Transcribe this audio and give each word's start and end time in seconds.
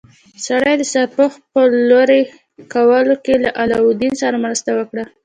سړي 0.45 0.73
د 0.77 0.83
سرپوښ 0.93 1.33
په 1.51 1.61
لرې 1.89 2.21
کولو 2.73 3.15
کې 3.23 3.33
له 3.43 3.49
علاوالدین 3.61 4.13
سره 4.21 4.41
مرسته 4.45 4.69
وکړه. 4.79 5.03